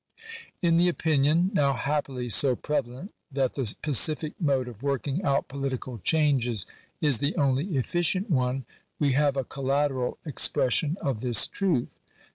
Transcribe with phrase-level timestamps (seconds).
[0.63, 5.99] In the opinion, now happily so prevalent, that the pacific mode of working out political
[5.99, 6.65] changes
[7.01, 8.65] is the only efficient one,
[8.97, 11.99] we have a collateral expression of this truth.